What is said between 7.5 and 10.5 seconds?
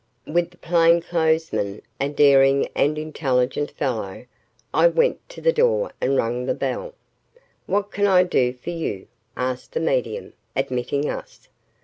"What can I do for you?" asked the medium,